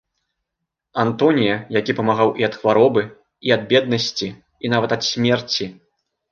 Антонія, 1.03 1.55
які 1.79 1.91
памагаў 1.99 2.33
і 2.43 2.49
ад 2.49 2.57
хваробы, 2.63 3.05
і 3.51 3.55
ад 3.59 3.71
беднасці, 3.75 4.27
і 4.33 4.65
нават 4.77 4.91
ад 4.99 5.03
смерці. 5.13 5.65